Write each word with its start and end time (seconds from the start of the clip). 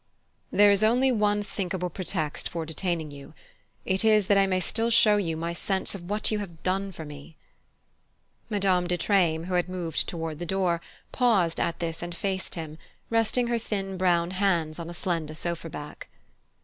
"There 0.51 0.71
is 0.71 0.83
only 0.83 1.11
one 1.11 1.43
thinkable 1.43 1.91
pretext 1.91 2.49
for 2.49 2.65
detaining 2.65 3.11
you: 3.11 3.35
it 3.85 4.03
is 4.03 4.25
that 4.25 4.37
I 4.39 4.47
may 4.47 4.59
still 4.59 4.89
show 4.89 5.19
my 5.35 5.53
sense 5.53 5.93
of 5.93 6.09
what 6.09 6.31
you 6.31 6.39
have 6.39 6.63
done 6.63 6.91
for 6.91 7.05
me." 7.05 7.37
Madame 8.49 8.87
de 8.87 8.97
Treymes, 8.97 9.45
who 9.47 9.53
had 9.53 9.69
moved 9.69 10.07
toward 10.07 10.39
the 10.39 10.43
door, 10.47 10.81
paused 11.11 11.59
at 11.59 11.77
this 11.77 12.01
and 12.01 12.15
faced 12.15 12.55
him, 12.55 12.79
resting 13.11 13.45
her 13.45 13.59
thin 13.59 13.95
brown 13.95 14.31
hands 14.31 14.79
on 14.79 14.89
a 14.89 14.93
slender 14.95 15.35
sofa 15.35 15.69
back. 15.69 16.07